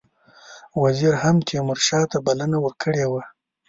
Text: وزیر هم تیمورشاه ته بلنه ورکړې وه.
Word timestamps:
وزیر 0.83 1.13
هم 1.23 1.35
تیمورشاه 1.47 2.05
ته 2.11 2.17
بلنه 2.25 2.57
ورکړې 2.61 3.05
وه. 3.11 3.21